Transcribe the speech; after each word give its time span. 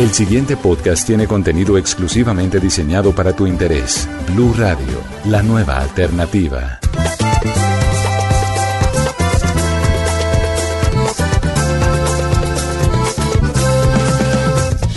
El 0.00 0.14
siguiente 0.14 0.56
podcast 0.56 1.06
tiene 1.06 1.26
contenido 1.26 1.76
exclusivamente 1.76 2.58
diseñado 2.58 3.14
para 3.14 3.36
tu 3.36 3.46
interés. 3.46 4.08
Blue 4.32 4.54
Radio, 4.56 4.98
la 5.26 5.42
nueva 5.42 5.76
alternativa. 5.76 6.80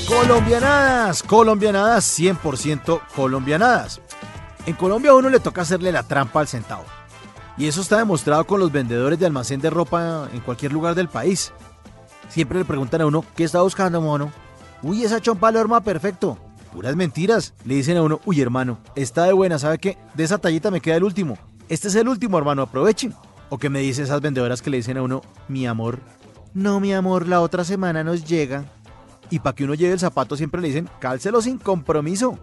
Colombianadas, 0.08 1.22
colombianadas, 1.22 2.20
100% 2.20 3.02
colombianadas. 3.14 4.00
En 4.66 4.76
Colombia 4.76 5.12
a 5.12 5.16
uno 5.16 5.30
le 5.30 5.42
toca 5.42 5.64
hacerle 5.64 5.92
la 5.92 6.04
trampa 6.04 6.40
al 6.40 6.48
centavo. 6.48 6.86
Y 7.58 7.68
eso 7.68 7.82
está 7.82 7.98
demostrado 7.98 8.48
con 8.48 8.62
los 8.62 8.72
vendedores 8.72 9.20
de 9.20 9.26
almacén 9.26 9.60
de 9.60 9.70
ropa 9.70 10.30
en 10.32 10.40
cualquier 10.40 10.72
lugar 10.72 10.96
del 10.96 11.10
país. 11.10 11.52
Siempre 12.30 12.60
le 12.60 12.64
preguntan 12.64 13.02
a 13.02 13.06
uno, 13.06 13.26
¿qué 13.36 13.44
está 13.44 13.62
buscando, 13.62 14.00
mono? 14.00 14.32
Uy, 14.84 15.04
esa 15.04 15.22
chompa 15.22 15.50
lo 15.50 15.62
arma 15.62 15.82
perfecto. 15.82 16.38
Puras 16.74 16.96
mentiras. 16.98 17.54
Le 17.64 17.76
dicen 17.76 17.96
a 17.96 18.02
uno, 18.02 18.20
uy, 18.26 18.42
hermano, 18.42 18.80
está 18.96 19.24
de 19.24 19.34
buena, 19.34 19.58
¿sabe 19.58 19.78
qué? 19.78 19.98
De 20.14 20.26
esa 20.26 20.40
tallita 20.40 20.72
me 20.72 20.82
queda 20.82 20.98
el 20.98 21.06
último. 21.06 21.38
Este 21.70 21.88
es 21.88 21.96
el 21.96 22.10
último, 22.10 22.38
hermano, 22.38 22.64
aprovechen. 22.64 23.14
O 23.50 23.58
que 23.58 23.70
me 23.70 23.80
dice 23.80 24.04
esas 24.04 24.20
vendedoras 24.20 24.62
que 24.62 24.70
le 24.70 24.78
dicen 24.78 24.98
a 24.98 25.02
uno, 25.02 25.22
mi 25.48 25.66
amor. 25.66 26.00
No, 26.54 26.82
mi 26.82 26.94
amor, 26.94 27.28
la 27.28 27.40
otra 27.40 27.64
semana 27.64 28.04
nos 28.04 28.26
llega. 28.26 28.66
Y 29.30 29.40
para 29.40 29.56
que 29.56 29.64
uno 29.64 29.74
lleve 29.74 29.94
el 29.94 30.00
zapato 30.00 30.36
siempre 30.36 30.60
le 30.60 30.68
dicen, 30.68 30.90
cálcelo 31.00 31.42
sin 31.42 31.60
compromiso. 31.60 32.38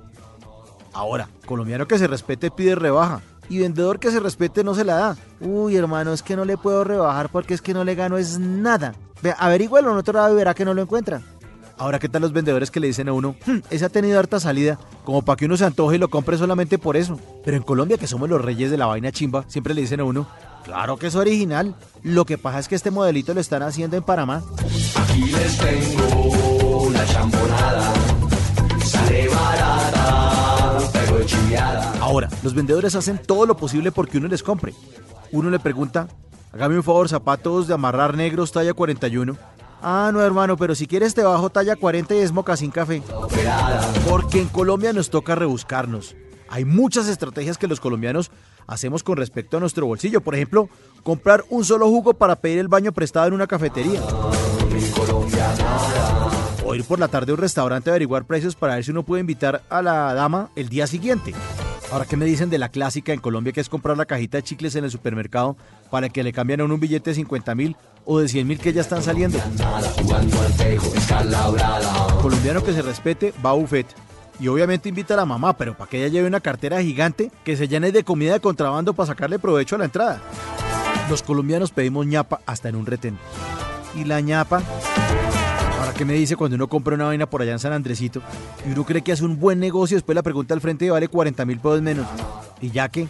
Ahora, 0.94 1.28
colombiano 1.44 1.86
que 1.86 1.98
se 1.98 2.06
respete 2.06 2.50
pide 2.50 2.74
rebaja. 2.74 3.20
Y 3.50 3.58
vendedor 3.58 3.98
que 3.98 4.10
se 4.10 4.20
respete 4.20 4.64
no 4.64 4.74
se 4.74 4.84
la 4.84 4.94
da. 4.94 5.16
Uy, 5.40 5.76
hermano, 5.76 6.12
es 6.12 6.22
que 6.22 6.36
no 6.36 6.44
le 6.44 6.56
puedo 6.56 6.84
rebajar 6.84 7.28
porque 7.28 7.52
es 7.52 7.60
que 7.60 7.74
no 7.74 7.84
le 7.84 7.96
gano 7.96 8.16
es 8.16 8.38
nada. 8.38 8.94
Ve, 9.22 9.34
averígüelo 9.36 9.90
en 9.90 9.98
otro 9.98 10.14
lado 10.14 10.32
y 10.32 10.36
verá 10.36 10.54
que 10.54 10.64
no 10.64 10.72
lo 10.72 10.82
encuentra. 10.82 11.20
Ahora, 11.80 11.98
¿qué 11.98 12.10
tal 12.10 12.20
los 12.20 12.34
vendedores 12.34 12.70
que 12.70 12.78
le 12.78 12.88
dicen 12.88 13.08
a 13.08 13.14
uno? 13.14 13.34
"Hmm, 13.46 13.60
ese 13.70 13.86
ha 13.86 13.88
tenido 13.88 14.18
harta 14.18 14.38
salida, 14.38 14.78
como 15.02 15.22
para 15.22 15.36
que 15.36 15.46
uno 15.46 15.56
se 15.56 15.64
antoje 15.64 15.96
y 15.96 15.98
lo 15.98 16.10
compre 16.10 16.36
solamente 16.36 16.76
por 16.76 16.94
eso. 16.94 17.18
Pero 17.42 17.56
en 17.56 17.62
Colombia, 17.62 17.96
que 17.96 18.06
somos 18.06 18.28
los 18.28 18.38
reyes 18.44 18.70
de 18.70 18.76
la 18.76 18.84
vaina 18.84 19.10
chimba, 19.12 19.46
siempre 19.48 19.72
le 19.72 19.80
dicen 19.80 20.00
a 20.00 20.04
uno, 20.04 20.26
claro 20.62 20.98
que 20.98 21.06
es 21.06 21.14
original. 21.14 21.74
Lo 22.02 22.26
que 22.26 22.36
pasa 22.36 22.58
es 22.58 22.68
que 22.68 22.74
este 22.74 22.90
modelito 22.90 23.32
lo 23.32 23.40
están 23.40 23.62
haciendo 23.62 23.96
en 23.96 24.02
Panamá. 24.02 24.42
Aquí 24.94 25.22
les 25.32 25.56
tengo 25.56 26.82
una 26.86 27.02
champonada. 27.06 27.94
Sale 28.84 29.28
barata, 29.28 30.78
pero 30.92 31.24
chiviada. 31.24 31.94
Ahora, 32.02 32.28
los 32.42 32.52
vendedores 32.52 32.94
hacen 32.94 33.18
todo 33.26 33.46
lo 33.46 33.56
posible 33.56 33.90
porque 33.90 34.18
uno 34.18 34.28
les 34.28 34.42
compre. 34.42 34.74
Uno 35.32 35.48
le 35.48 35.58
pregunta, 35.58 36.08
hágame 36.52 36.76
un 36.76 36.82
favor, 36.82 37.08
zapatos 37.08 37.68
de 37.68 37.72
amarrar 37.72 38.18
negros 38.18 38.52
talla 38.52 38.74
41. 38.74 39.38
Ah, 39.82 40.10
no, 40.12 40.22
hermano, 40.22 40.56
pero 40.56 40.74
si 40.74 40.86
quieres 40.86 41.14
te 41.14 41.22
bajo 41.22 41.50
talla 41.50 41.76
40 41.76 42.14
y 42.14 42.18
es 42.18 42.32
mocasín 42.32 42.70
café. 42.70 43.02
Porque 44.08 44.40
en 44.40 44.48
Colombia 44.48 44.92
nos 44.92 45.10
toca 45.10 45.34
rebuscarnos. 45.34 46.14
Hay 46.48 46.64
muchas 46.64 47.08
estrategias 47.08 47.56
que 47.58 47.68
los 47.68 47.80
colombianos 47.80 48.30
hacemos 48.66 49.02
con 49.02 49.16
respecto 49.16 49.56
a 49.56 49.60
nuestro 49.60 49.86
bolsillo. 49.86 50.20
Por 50.20 50.34
ejemplo, 50.34 50.68
comprar 51.02 51.44
un 51.48 51.64
solo 51.64 51.88
jugo 51.88 52.14
para 52.14 52.36
pedir 52.36 52.58
el 52.58 52.68
baño 52.68 52.92
prestado 52.92 53.28
en 53.28 53.34
una 53.34 53.46
cafetería. 53.46 54.00
O 56.64 56.74
ir 56.74 56.84
por 56.84 56.98
la 56.98 57.08
tarde 57.08 57.32
a 57.32 57.34
un 57.34 57.40
restaurante 57.40 57.90
a 57.90 57.92
averiguar 57.92 58.24
precios 58.24 58.54
para 58.54 58.74
ver 58.74 58.84
si 58.84 58.90
uno 58.90 59.04
puede 59.04 59.20
invitar 59.20 59.62
a 59.70 59.80
la 59.80 60.12
dama 60.14 60.50
el 60.56 60.68
día 60.68 60.86
siguiente. 60.86 61.34
Ahora, 61.90 62.04
¿qué 62.04 62.16
me 62.16 62.24
dicen 62.24 62.50
de 62.50 62.58
la 62.58 62.68
clásica 62.68 63.12
en 63.12 63.18
Colombia 63.18 63.52
que 63.52 63.60
es 63.60 63.68
comprar 63.68 63.96
la 63.96 64.06
cajita 64.06 64.38
de 64.38 64.44
chicles 64.44 64.76
en 64.76 64.84
el 64.84 64.92
supermercado 64.92 65.56
para 65.90 66.08
que 66.08 66.22
le 66.22 66.32
cambien 66.32 66.60
a 66.60 66.64
un 66.64 66.78
billete 66.78 67.10
de 67.10 67.14
50 67.16 67.54
mil 67.56 67.76
o 68.04 68.20
de 68.20 68.28
100 68.28 68.46
mil 68.46 68.60
que 68.60 68.72
ya 68.72 68.80
están 68.80 69.02
saliendo? 69.02 69.38
Colombiano 72.22 72.62
que 72.62 72.72
se 72.72 72.82
respete 72.82 73.34
va 73.44 73.50
a 73.50 73.54
buffet. 73.54 73.86
Y 74.38 74.46
obviamente 74.46 74.88
invita 74.88 75.14
a 75.14 75.16
la 75.18 75.26
mamá, 75.26 75.56
pero 75.56 75.76
para 75.76 75.90
que 75.90 75.98
ella 75.98 76.08
lleve 76.08 76.28
una 76.28 76.40
cartera 76.40 76.80
gigante 76.80 77.32
que 77.44 77.56
se 77.56 77.66
llene 77.66 77.90
de 77.90 78.04
comida 78.04 78.34
de 78.34 78.40
contrabando 78.40 78.94
para 78.94 79.08
sacarle 79.08 79.40
provecho 79.40 79.74
a 79.74 79.78
la 79.78 79.84
entrada. 79.86 80.22
Los 81.10 81.22
colombianos 81.22 81.72
pedimos 81.72 82.06
ñapa 82.06 82.40
hasta 82.46 82.68
en 82.68 82.76
un 82.76 82.86
retén. 82.86 83.18
¿Y 83.96 84.04
la 84.04 84.20
ñapa? 84.20 84.62
Ahora, 85.80 85.94
¿qué 85.94 86.04
me 86.04 86.12
dice 86.12 86.36
cuando 86.36 86.56
uno 86.56 86.68
compra 86.68 86.94
una 86.94 87.06
vaina 87.06 87.24
por 87.24 87.40
allá 87.40 87.52
en 87.52 87.58
San 87.58 87.72
Andresito 87.72 88.20
y 88.68 88.72
uno 88.72 88.84
cree 88.84 89.00
que 89.00 89.12
hace 89.12 89.24
un 89.24 89.40
buen 89.40 89.58
negocio, 89.58 89.96
después 89.96 90.14
la 90.14 90.22
pregunta 90.22 90.52
al 90.52 90.60
frente 90.60 90.84
y 90.84 90.90
vale 90.90 91.08
40 91.08 91.46
mil 91.46 91.58
pesos 91.58 91.80
menos? 91.80 92.06
¿Y 92.60 92.70
ya 92.70 92.90
que? 92.90 93.08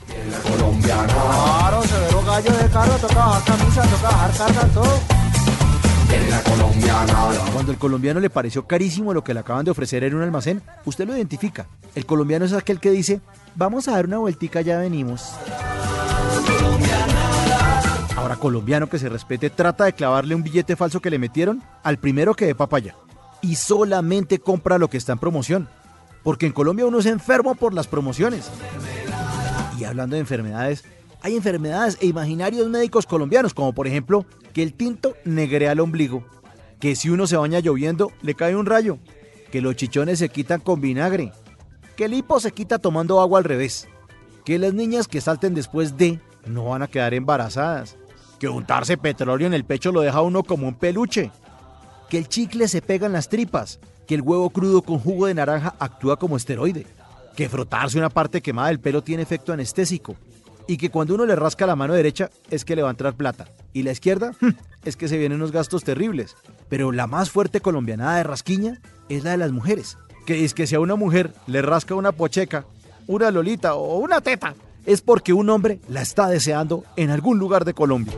Claro, 0.85 1.83
severo 1.83 2.23
gallo 2.25 2.53
de 2.53 2.69
carro, 2.71 2.93
toca 2.99 3.15
bajar 3.15 3.45
camisa, 3.45 3.83
toca 3.83 4.03
bajar 4.03 4.37
carga, 4.37 4.65
todo. 4.73 5.01
En 6.15 6.31
la 6.31 6.43
colombiana. 6.45 7.29
Cuando 7.53 7.73
el 7.73 7.79
colombiano 7.79 8.21
le 8.21 8.31
pareció 8.31 8.65
carísimo 8.65 9.13
lo 9.13 9.25
que 9.25 9.35
le 9.35 9.41
acaban 9.41 9.65
de 9.65 9.73
ofrecer 9.73 10.05
en 10.05 10.15
un 10.15 10.23
almacén, 10.23 10.63
usted 10.85 11.09
lo 11.09 11.17
identifica. 11.17 11.67
El 11.97 12.07
colombiano 12.07 12.45
es 12.45 12.53
aquel 12.53 12.79
que 12.79 12.93
dice, 12.93 13.21
vamos 13.57 13.89
a 13.89 13.93
dar 13.93 14.07
una 14.07 14.19
vueltica, 14.19 14.61
ya 14.61 14.79
venimos. 14.79 15.33
Ahora, 18.21 18.37
colombiano 18.37 18.87
que 18.87 18.99
se 18.99 19.09
respete 19.09 19.49
trata 19.49 19.87
de 19.87 19.95
clavarle 19.95 20.35
un 20.35 20.43
billete 20.43 20.77
falso 20.77 21.01
que 21.01 21.09
le 21.09 21.19
metieron 21.19 21.63
al 21.83 21.97
primero 21.97 22.35
que 22.35 22.45
dé 22.45 22.55
papaya. 22.55 22.95
Y 23.41 23.55
solamente 23.55 24.39
compra 24.39 24.77
lo 24.77 24.89
que 24.89 24.99
está 24.99 25.13
en 25.13 25.19
promoción. 25.19 25.71
Porque 26.23 26.45
en 26.45 26.53
Colombia 26.53 26.85
uno 26.85 26.99
es 26.99 27.07
enfermo 27.07 27.55
por 27.55 27.73
las 27.73 27.87
promociones. 27.87 28.51
Y 29.79 29.85
hablando 29.85 30.17
de 30.17 30.21
enfermedades, 30.21 30.85
hay 31.23 31.35
enfermedades 31.35 31.97
e 32.03 32.09
imaginarios 32.09 32.69
médicos 32.69 33.07
colombianos, 33.07 33.55
como 33.55 33.73
por 33.73 33.87
ejemplo 33.87 34.27
que 34.53 34.63
el 34.63 34.75
tinto 34.75 35.17
negrea 35.25 35.73
el 35.73 35.81
ombligo, 35.81 36.23
que 36.79 36.97
si 36.97 37.09
uno 37.09 37.27
se 37.27 37.39
baña 37.39 37.61
lloviendo 37.61 38.13
le 38.21 38.35
cae 38.35 38.55
un 38.55 38.67
rayo, 38.67 38.99
que 39.51 39.63
los 39.63 39.77
chichones 39.77 40.19
se 40.19 40.29
quitan 40.29 40.61
con 40.61 40.83
vinagre, 40.83 41.33
que 41.97 42.05
el 42.05 42.13
hipo 42.13 42.39
se 42.39 42.53
quita 42.53 42.79
tomando 42.79 43.19
agua 43.19 43.39
al 43.39 43.45
revés, 43.45 43.89
que 44.45 44.59
las 44.59 44.75
niñas 44.75 45.09
que 45.09 45.23
salten 45.23 45.55
después 45.55 45.97
de 45.97 46.21
no 46.45 46.67
van 46.67 46.83
a 46.83 46.89
quedar 46.89 47.15
embarazadas, 47.15 47.97
que 48.41 48.49
untarse 48.49 48.97
petróleo 48.97 49.47
en 49.47 49.55
el 49.55 49.65
pecho 49.65 49.93
lo 49.93 50.01
deja 50.01 50.23
uno 50.23 50.43
como 50.43 50.67
un 50.67 50.75
peluche, 50.75 51.31
que 52.09 52.19
el 52.19 52.27
chicle 52.27 52.67
se 52.67 52.81
pega 52.81 53.07
en 53.07 53.13
las 53.13 53.29
tripas, 53.29 53.79
que 54.09 54.15
el 54.15 54.23
huevo 54.23 54.49
crudo 54.49 54.83
con 54.83 54.99
jugo 54.99 55.27
de 55.27 55.35
naranja 55.35 55.77
actúa 55.79 56.19
como 56.19 56.39
esteroide, 56.39 56.87
que 57.37 57.51
frotarse 57.51 57.99
una 57.99 58.09
parte 58.09 58.41
quemada 58.41 58.69
del 58.69 58.81
pelo 58.81 59.03
tiene 59.03 59.23
efecto 59.23 59.53
anestésico, 59.53 60.17
y 60.67 60.79
que 60.79 60.89
cuando 60.91 61.15
uno 61.15 61.27
le 61.27 61.37
rasca 61.37 61.67
la 61.67 61.77
mano 61.77 61.93
derecha 61.93 62.31
es 62.51 62.65
que 62.65 62.75
le 62.75 62.83
va 62.83 62.89
a 62.89 62.93
entrar 62.93 63.15
plata, 63.15 63.47
y 63.75 63.83
la 63.83 63.93
izquierda 63.93 64.33
es 64.85 64.97
que 64.97 65.09
se 65.09 65.19
vienen 65.19 65.37
unos 65.37 65.53
gastos 65.53 65.85
terribles. 65.85 66.35
Pero 66.71 66.93
la 66.93 67.07
más 67.07 67.31
fuerte 67.31 67.61
colombianada 67.61 68.17
de 68.17 68.23
rasquiña 68.23 68.81
es 69.11 69.23
la 69.23 69.33
de 69.33 69.37
las 69.37 69.53
mujeres, 69.53 69.99
que 70.25 70.45
es 70.47 70.55
que 70.55 70.67
si 70.67 70.77
a 70.77 70.81
una 70.81 70.97
mujer 70.97 71.35
le 71.47 71.61
rasca 71.61 71.95
una 71.95 72.13
pocheca, 72.13 72.65
una 73.07 73.31
lolita 73.31 73.75
o 73.75 73.99
una 73.99 74.23
teta, 74.23 74.55
es 74.93 75.03
porque 75.03 75.33
un 75.33 75.49
hombre 75.51 75.79
la 75.89 76.03
está 76.03 76.27
deseando 76.27 76.83
en 76.97 77.11
algún 77.11 77.39
lugar 77.39 77.65
de 77.65 77.75
Colombia. 77.75 78.13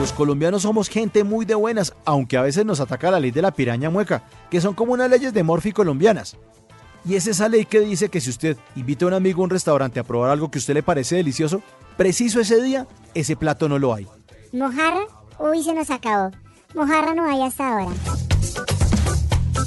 Los 0.00 0.14
colombianos 0.14 0.62
somos 0.62 0.88
gente 0.88 1.22
muy 1.22 1.44
de 1.44 1.54
buenas, 1.54 1.92
aunque 2.06 2.38
a 2.38 2.42
veces 2.42 2.64
nos 2.64 2.80
ataca 2.80 3.10
la 3.10 3.20
ley 3.20 3.30
de 3.30 3.42
la 3.42 3.52
piraña 3.52 3.90
mueca, 3.90 4.24
que 4.50 4.62
son 4.62 4.72
como 4.72 4.94
unas 4.94 5.10
leyes 5.10 5.34
de 5.34 5.42
Morphy 5.42 5.72
colombianas. 5.72 6.38
Y 7.04 7.16
es 7.16 7.26
esa 7.26 7.50
ley 7.50 7.66
que 7.66 7.80
dice 7.80 8.08
que 8.08 8.20
si 8.20 8.30
usted 8.30 8.56
invita 8.76 9.04
a 9.04 9.08
un 9.08 9.14
amigo 9.14 9.42
a 9.42 9.44
un 9.44 9.50
restaurante 9.50 10.00
a 10.00 10.04
probar 10.04 10.30
algo 10.30 10.50
que 10.50 10.58
a 10.58 10.60
usted 10.60 10.72
le 10.72 10.82
parece 10.82 11.16
delicioso, 11.16 11.60
preciso 11.98 12.40
ese 12.40 12.62
día, 12.62 12.86
ese 13.12 13.36
plato 13.36 13.68
no 13.68 13.78
lo 13.78 13.92
hay. 13.92 14.08
¿Mojarra? 14.54 15.02
Uy, 15.38 15.62
se 15.62 15.74
nos 15.74 15.90
acabó. 15.90 16.30
Mojarra 16.74 17.14
no 17.14 17.26
hay 17.30 17.42
hasta 17.42 17.68
ahora. 17.68 17.94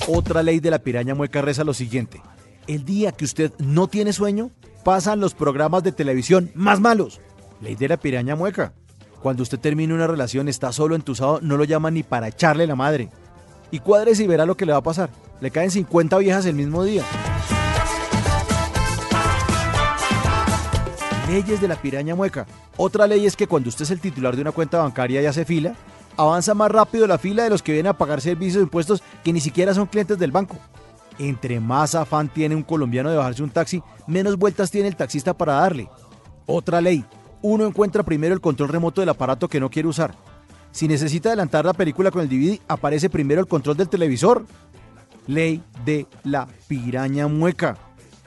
Otra 0.07 0.41
ley 0.41 0.59
de 0.59 0.71
la 0.71 0.79
piraña 0.79 1.13
mueca 1.13 1.43
reza 1.43 1.63
lo 1.63 1.75
siguiente. 1.75 2.23
El 2.67 2.83
día 2.83 3.11
que 3.11 3.25
usted 3.25 3.51
no 3.59 3.87
tiene 3.87 4.11
sueño, 4.11 4.49
pasan 4.83 5.19
los 5.19 5.35
programas 5.35 5.83
de 5.83 5.91
televisión 5.91 6.49
más 6.55 6.79
malos. 6.79 7.19
Ley 7.61 7.75
de 7.75 7.87
la 7.87 7.97
piraña 7.97 8.35
mueca. 8.35 8.73
Cuando 9.21 9.43
usted 9.43 9.59
termine 9.59 9.93
una 9.93 10.07
relación, 10.07 10.47
está 10.47 10.71
solo 10.71 10.95
entusado, 10.95 11.39
no 11.41 11.57
lo 11.57 11.63
llaman 11.63 11.93
ni 11.93 12.01
para 12.01 12.27
echarle 12.27 12.65
la 12.65 12.75
madre. 12.75 13.09
Y 13.69 13.79
cuadres 13.79 14.19
y 14.19 14.25
verá 14.25 14.47
lo 14.47 14.57
que 14.57 14.65
le 14.65 14.71
va 14.71 14.79
a 14.79 14.83
pasar. 14.83 15.11
Le 15.41 15.51
caen 15.51 15.69
50 15.69 16.17
viejas 16.17 16.45
el 16.47 16.55
mismo 16.55 16.83
día. 16.83 17.03
Leyes 21.27 21.61
de 21.61 21.67
la 21.67 21.75
piraña 21.75 22.15
mueca. 22.15 22.47
Otra 22.77 23.05
ley 23.05 23.27
es 23.27 23.35
que 23.35 23.47
cuando 23.47 23.69
usted 23.69 23.83
es 23.83 23.91
el 23.91 23.99
titular 23.99 24.35
de 24.35 24.41
una 24.41 24.51
cuenta 24.51 24.79
bancaria 24.79 25.21
y 25.21 25.25
hace 25.27 25.45
fila, 25.45 25.75
avanza 26.17 26.55
más 26.55 26.71
rápido 26.71 27.05
la 27.05 27.19
fila 27.19 27.43
de 27.43 27.51
los 27.51 27.61
que 27.61 27.73
vienen 27.73 27.91
a 27.91 27.97
pagar 27.97 28.21
servicios 28.21 28.55
de 28.55 28.63
impuestos 28.63 29.03
que 29.23 29.33
ni 29.33 29.39
siquiera 29.39 29.73
son 29.75 29.85
clientes 29.85 30.17
del 30.17 30.31
banco. 30.31 30.57
Entre 31.17 31.59
más 31.59 31.95
afán 31.95 32.29
tiene 32.29 32.55
un 32.55 32.63
colombiano 32.63 33.09
de 33.09 33.17
bajarse 33.17 33.43
un 33.43 33.49
taxi, 33.49 33.81
menos 34.07 34.37
vueltas 34.37 34.71
tiene 34.71 34.87
el 34.87 34.95
taxista 34.95 35.33
para 35.33 35.53
darle. 35.53 35.89
Otra 36.45 36.81
ley. 36.81 37.05
Uno 37.41 37.65
encuentra 37.65 38.03
primero 38.03 38.33
el 38.33 38.41
control 38.41 38.69
remoto 38.69 39.01
del 39.01 39.09
aparato 39.09 39.47
que 39.47 39.59
no 39.59 39.69
quiere 39.69 39.87
usar. 39.87 40.15
Si 40.71 40.87
necesita 40.87 41.29
adelantar 41.29 41.63
la 41.63 41.73
película 41.73 42.11
con 42.11 42.21
el 42.21 42.29
DVD, 42.29 42.59
aparece 42.67 43.09
primero 43.09 43.39
el 43.39 43.47
control 43.47 43.77
del 43.77 43.87
televisor. 43.87 44.45
Ley 45.27 45.63
de 45.85 46.07
la 46.23 46.47
piraña 46.67 47.27
mueca. 47.27 47.77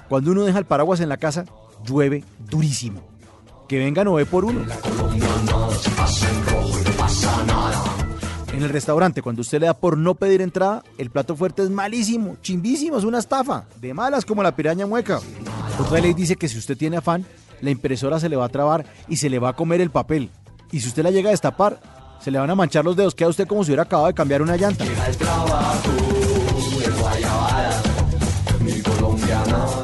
Cuando 0.09 0.31
uno 0.33 0.45
deja 0.45 0.59
el 0.59 0.65
paraguas 0.65 1.01
en 1.01 1.11
la 1.11 1.19
casa, 1.19 1.45
llueve 1.85 2.25
durísimo. 2.49 3.03
Que 3.69 3.79
venga 3.79 4.03
Noé 4.03 4.25
por 4.25 4.47
uno. 4.47 4.63
En 4.63 4.69
el 8.63 8.71
restaurante, 8.71 9.23
cuando 9.23 9.43
usted 9.43 9.61
le 9.61 9.67
da 9.67 9.75
por 9.75 9.99
no 9.99 10.15
pedir 10.15 10.41
entrada, 10.41 10.83
el 10.97 11.11
plato 11.11 11.37
fuerte 11.37 11.63
es 11.63 11.71
malísimo, 11.71 12.37
chimbísimo, 12.43 12.99
es 12.99 13.05
una 13.05 13.19
estafa, 13.19 13.67
de 13.81 13.93
malas 13.95 14.25
como 14.25 14.43
la 14.43 14.57
piraña 14.57 14.87
mueca. 14.87 15.21
Otra 15.79 16.01
ley 16.01 16.15
dice 16.15 16.37
que 16.37 16.49
si 16.49 16.59
usted 16.59 16.77
tiene 16.77 16.97
afán, 16.97 17.27
la 17.61 17.71
impresora 17.71 18.19
se 18.21 18.29
le 18.29 18.37
va 18.37 18.47
a 18.47 18.49
trabar 18.49 18.87
y 19.09 19.17
se 19.17 19.29
le 19.29 19.39
va 19.39 19.51
a 19.51 19.57
comer 19.57 19.81
el 19.81 19.91
papel. 19.91 20.31
Y 20.73 20.81
si 20.81 20.89
usted 20.89 21.03
la 21.03 21.11
llega 21.11 21.29
a 21.29 21.33
destapar, 21.33 21.81
se 22.21 22.31
le 22.31 22.39
van 22.39 22.51
a 22.51 22.55
manchar 22.55 22.85
los 22.85 22.97
dedos, 22.97 23.15
queda 23.15 23.29
usted 23.29 23.47
como 23.47 23.65
si 23.65 23.71
hubiera 23.71 23.85
acabado 23.85 24.09
de 24.09 24.15
cambiar 24.15 24.43
una 24.43 24.57
llanta. 24.57 24.85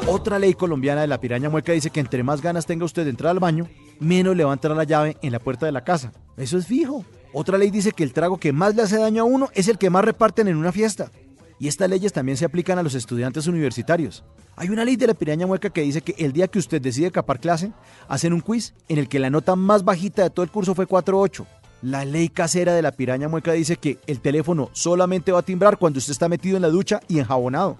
Otra 0.07 0.39
ley 0.39 0.53
colombiana 0.53 1.01
de 1.01 1.07
la 1.07 1.19
piraña 1.19 1.49
mueca 1.49 1.71
dice 1.71 1.89
que 1.89 1.99
entre 1.99 2.23
más 2.23 2.41
ganas 2.41 2.65
tenga 2.65 2.85
usted 2.85 3.03
de 3.03 3.09
entrar 3.09 3.31
al 3.31 3.39
baño, 3.39 3.67
menos 3.99 4.35
le 4.35 4.43
va 4.43 4.51
a 4.51 4.53
entrar 4.53 4.75
la 4.75 4.83
llave 4.83 5.17
en 5.21 5.31
la 5.31 5.39
puerta 5.39 5.65
de 5.65 5.71
la 5.71 5.83
casa. 5.83 6.11
Eso 6.37 6.57
es 6.57 6.67
fijo. 6.67 7.05
Otra 7.37 7.57
ley 7.57 7.69
dice 7.69 7.91
que 7.91 8.05
el 8.05 8.13
trago 8.13 8.37
que 8.37 8.53
más 8.53 8.75
le 8.75 8.81
hace 8.81 8.97
daño 8.97 9.23
a 9.23 9.25
uno 9.25 9.49
es 9.53 9.67
el 9.67 9.77
que 9.77 9.89
más 9.89 10.05
reparten 10.05 10.47
en 10.47 10.55
una 10.55 10.71
fiesta. 10.71 11.11
Y 11.59 11.67
estas 11.67 11.89
leyes 11.89 12.13
también 12.13 12.37
se 12.37 12.45
aplican 12.45 12.79
a 12.79 12.83
los 12.83 12.95
estudiantes 12.95 13.45
universitarios. 13.47 14.23
Hay 14.55 14.69
una 14.69 14.85
ley 14.85 14.95
de 14.95 15.07
la 15.07 15.15
piraña 15.15 15.45
mueca 15.45 15.69
que 15.69 15.81
dice 15.81 15.99
que 15.99 16.15
el 16.17 16.31
día 16.31 16.47
que 16.47 16.59
usted 16.59 16.81
decide 16.81 17.11
capar 17.11 17.41
clase, 17.41 17.73
hacen 18.07 18.31
un 18.31 18.39
quiz 18.39 18.73
en 18.87 18.99
el 18.99 19.09
que 19.09 19.19
la 19.19 19.29
nota 19.29 19.57
más 19.57 19.83
bajita 19.83 20.23
de 20.23 20.29
todo 20.29 20.45
el 20.45 20.49
curso 20.49 20.75
fue 20.75 20.87
4.8. 20.87 21.45
La 21.81 22.05
ley 22.05 22.29
casera 22.29 22.73
de 22.73 22.81
la 22.81 22.93
piraña 22.93 23.27
mueca 23.27 23.51
dice 23.51 23.75
que 23.75 23.99
el 24.07 24.21
teléfono 24.21 24.69
solamente 24.71 25.33
va 25.33 25.39
a 25.39 25.45
timbrar 25.45 25.77
cuando 25.77 25.99
usted 25.99 26.13
está 26.13 26.29
metido 26.29 26.55
en 26.55 26.61
la 26.61 26.69
ducha 26.69 27.01
y 27.09 27.19
enjabonado. 27.19 27.75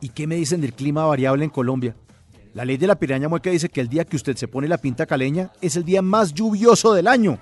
¿Y 0.00 0.08
qué 0.08 0.26
me 0.26 0.36
dicen 0.36 0.62
del 0.62 0.72
clima 0.72 1.04
variable 1.04 1.44
en 1.44 1.50
Colombia? 1.50 1.94
La 2.54 2.64
ley 2.64 2.78
de 2.78 2.86
la 2.86 2.98
piraña 2.98 3.28
mueca 3.28 3.50
dice 3.50 3.68
que 3.68 3.82
el 3.82 3.88
día 3.90 4.06
que 4.06 4.16
usted 4.16 4.34
se 4.34 4.48
pone 4.48 4.66
la 4.66 4.78
pinta 4.78 5.04
caleña 5.04 5.52
es 5.60 5.76
el 5.76 5.84
día 5.84 6.00
más 6.00 6.32
lluvioso 6.32 6.94
del 6.94 7.06
año. 7.06 7.38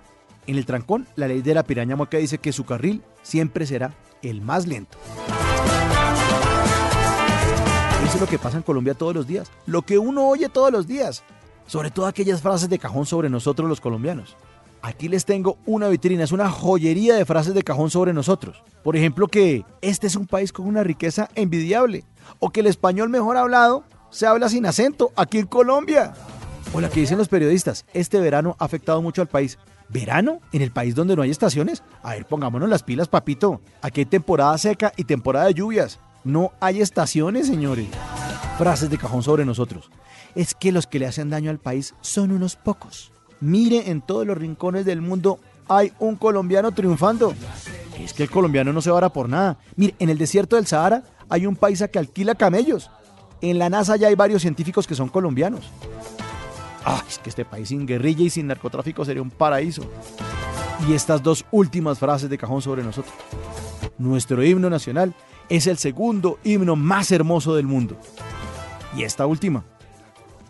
En 0.46 0.56
el 0.56 0.66
trancón, 0.66 1.06
la 1.14 1.28
ley 1.28 1.40
de 1.40 1.54
la 1.54 1.62
piraña 1.62 1.94
mueca 1.94 2.18
dice 2.18 2.38
que 2.38 2.52
su 2.52 2.64
carril 2.64 3.02
siempre 3.22 3.64
será 3.64 3.94
el 4.22 4.40
más 4.40 4.66
lento. 4.66 4.98
Eso 8.04 8.14
es 8.14 8.20
lo 8.20 8.26
que 8.26 8.38
pasa 8.38 8.56
en 8.56 8.64
Colombia 8.64 8.94
todos 8.94 9.14
los 9.14 9.26
días, 9.26 9.50
lo 9.66 9.82
que 9.82 9.98
uno 9.98 10.26
oye 10.26 10.48
todos 10.48 10.72
los 10.72 10.86
días, 10.88 11.22
sobre 11.66 11.90
todo 11.90 12.06
aquellas 12.06 12.42
frases 12.42 12.68
de 12.68 12.78
cajón 12.78 13.06
sobre 13.06 13.30
nosotros 13.30 13.68
los 13.68 13.80
colombianos. 13.80 14.36
Aquí 14.82 15.08
les 15.08 15.24
tengo 15.24 15.58
una 15.64 15.88
vitrina, 15.88 16.24
es 16.24 16.32
una 16.32 16.50
joyería 16.50 17.14
de 17.14 17.24
frases 17.24 17.54
de 17.54 17.62
cajón 17.62 17.90
sobre 17.90 18.12
nosotros. 18.12 18.64
Por 18.82 18.96
ejemplo, 18.96 19.28
que 19.28 19.64
este 19.80 20.08
es 20.08 20.16
un 20.16 20.26
país 20.26 20.52
con 20.52 20.66
una 20.66 20.82
riqueza 20.82 21.28
envidiable, 21.36 22.04
o 22.40 22.50
que 22.50 22.60
el 22.60 22.66
español 22.66 23.08
mejor 23.08 23.36
hablado 23.36 23.84
se 24.10 24.26
habla 24.26 24.48
sin 24.48 24.66
acento 24.66 25.12
aquí 25.14 25.38
en 25.38 25.46
Colombia. 25.46 26.14
O 26.74 26.80
la 26.80 26.88
que 26.88 27.00
dicen 27.00 27.18
los 27.18 27.28
periodistas, 27.28 27.84
este 27.92 28.18
verano 28.18 28.56
ha 28.58 28.64
afectado 28.64 29.02
mucho 29.02 29.20
al 29.20 29.28
país. 29.28 29.58
¿Verano? 29.90 30.40
¿En 30.52 30.62
el 30.62 30.70
país 30.70 30.94
donde 30.94 31.14
no 31.14 31.20
hay 31.20 31.30
estaciones? 31.30 31.82
A 32.02 32.12
ver, 32.12 32.24
pongámonos 32.24 32.66
las 32.66 32.82
pilas, 32.82 33.08
papito. 33.08 33.60
Aquí 33.82 34.00
hay 34.00 34.06
temporada 34.06 34.56
seca 34.56 34.92
y 34.96 35.04
temporada 35.04 35.46
de 35.46 35.54
lluvias. 35.54 36.00
No 36.24 36.52
hay 36.60 36.80
estaciones, 36.80 37.46
señores. 37.46 37.88
Frases 38.56 38.88
de 38.88 38.96
cajón 38.96 39.22
sobre 39.22 39.44
nosotros. 39.44 39.90
Es 40.34 40.54
que 40.54 40.72
los 40.72 40.86
que 40.86 40.98
le 40.98 41.06
hacen 41.06 41.28
daño 41.28 41.50
al 41.50 41.58
país 41.58 41.94
son 42.00 42.32
unos 42.32 42.56
pocos. 42.56 43.12
Mire, 43.40 43.90
en 43.90 44.00
todos 44.00 44.26
los 44.26 44.38
rincones 44.38 44.86
del 44.86 45.02
mundo 45.02 45.40
hay 45.68 45.92
un 45.98 46.16
colombiano 46.16 46.72
triunfando. 46.72 47.34
Es 48.00 48.14
que 48.14 48.22
el 48.22 48.30
colombiano 48.30 48.72
no 48.72 48.80
se 48.80 48.90
vara 48.90 49.10
por 49.10 49.28
nada. 49.28 49.58
Mire, 49.76 49.94
en 49.98 50.08
el 50.08 50.16
desierto 50.16 50.56
del 50.56 50.66
Sahara 50.66 51.02
hay 51.28 51.44
un 51.44 51.56
paisa 51.56 51.88
que 51.88 51.98
alquila 51.98 52.34
camellos. 52.34 52.90
En 53.42 53.58
la 53.58 53.68
NASA 53.68 53.96
ya 53.96 54.08
hay 54.08 54.14
varios 54.14 54.40
científicos 54.40 54.86
que 54.86 54.94
son 54.94 55.10
colombianos. 55.10 55.70
Ay, 56.84 57.00
es 57.08 57.18
que 57.18 57.30
este 57.30 57.44
país 57.44 57.68
sin 57.68 57.86
guerrilla 57.86 58.24
y 58.24 58.30
sin 58.30 58.46
narcotráfico 58.46 59.04
sería 59.04 59.22
un 59.22 59.30
paraíso. 59.30 59.82
Y 60.88 60.94
estas 60.94 61.22
dos 61.22 61.44
últimas 61.50 61.98
frases 61.98 62.28
de 62.28 62.38
cajón 62.38 62.62
sobre 62.62 62.82
nosotros. 62.82 63.14
Nuestro 63.98 64.42
himno 64.42 64.68
nacional 64.68 65.14
es 65.48 65.66
el 65.66 65.78
segundo 65.78 66.38
himno 66.44 66.76
más 66.76 67.12
hermoso 67.12 67.54
del 67.54 67.66
mundo. 67.66 67.96
Y 68.96 69.04
esta 69.04 69.26
última. 69.26 69.64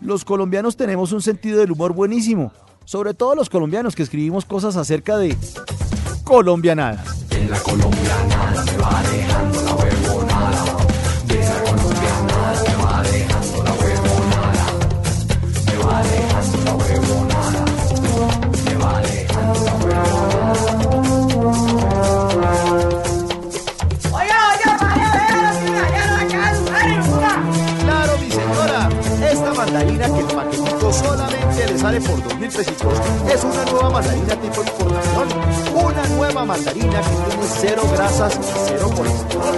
Los 0.00 0.24
colombianos 0.24 0.76
tenemos 0.76 1.12
un 1.12 1.22
sentido 1.22 1.60
del 1.60 1.72
humor 1.72 1.92
buenísimo. 1.92 2.52
Sobre 2.84 3.14
todo 3.14 3.34
los 3.34 3.48
colombianos 3.48 3.94
que 3.94 4.02
escribimos 4.02 4.44
cosas 4.44 4.76
acerca 4.76 5.16
de 5.16 5.36
colombianadas. 6.24 7.26
En 7.30 7.50
la 7.50 7.58
colombianada 7.60 8.64
me 8.64 8.76
va 8.78 9.02
dejando 9.10 9.62
la 9.62 9.71
por 32.00 32.22
dos 32.22 32.38
mil 32.38 32.50
pesitos 32.50 32.94
es 33.32 33.42
una 33.44 33.64
nueva 33.66 33.90
mandarina 33.90 34.34
tipo 34.36 34.62
importación. 34.62 35.28
Una 35.74 36.06
nueva 36.16 36.44
mandarina 36.44 37.00
que 37.00 37.10
tiene 37.10 37.46
cero 37.60 37.82
grasas 37.92 38.36
y 38.36 38.40
cero 38.66 38.90
colesterol. 38.96 39.54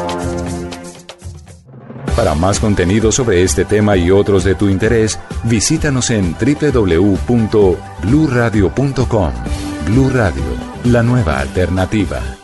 Para 2.17 2.35
más 2.35 2.59
contenido 2.61 3.13
sobre 3.13 3.43
este 3.43 3.65
tema 3.65 3.97
y 3.97 4.11
otros 4.11 4.45
de 4.45 4.55
tu 4.55 4.69
interés, 4.69 5.19
visítanos 5.45 6.11
en 6.11 6.35
www.bluradio.com. 6.35 9.33
Blu 9.87 10.11
Radio, 10.11 10.45
la 10.85 11.03
nueva 11.03 11.41
alternativa. 11.41 12.44